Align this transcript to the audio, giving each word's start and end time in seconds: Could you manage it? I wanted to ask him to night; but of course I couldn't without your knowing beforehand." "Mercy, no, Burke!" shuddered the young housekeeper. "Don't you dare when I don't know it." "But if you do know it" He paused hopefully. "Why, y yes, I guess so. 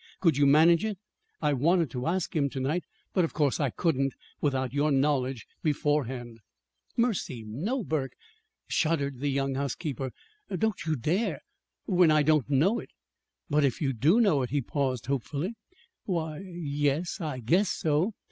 Could 0.19 0.35
you 0.35 0.47
manage 0.47 0.83
it? 0.83 0.97
I 1.43 1.53
wanted 1.53 1.91
to 1.91 2.07
ask 2.07 2.35
him 2.35 2.49
to 2.49 2.59
night; 2.59 2.85
but 3.13 3.23
of 3.23 3.33
course 3.35 3.59
I 3.59 3.69
couldn't 3.69 4.15
without 4.41 4.73
your 4.73 4.89
knowing 4.89 5.37
beforehand." 5.61 6.39
"Mercy, 6.97 7.43
no, 7.45 7.83
Burke!" 7.83 8.13
shuddered 8.65 9.19
the 9.19 9.29
young 9.29 9.53
housekeeper. 9.53 10.11
"Don't 10.49 10.87
you 10.87 10.95
dare 10.95 11.41
when 11.85 12.09
I 12.09 12.23
don't 12.23 12.49
know 12.49 12.79
it." 12.79 12.89
"But 13.47 13.63
if 13.63 13.79
you 13.79 13.93
do 13.93 14.19
know 14.19 14.41
it" 14.41 14.49
He 14.49 14.59
paused 14.63 15.05
hopefully. 15.05 15.53
"Why, 16.05 16.39
y 16.39 16.45
yes, 16.49 17.21
I 17.21 17.37
guess 17.37 17.69
so. 17.69 18.15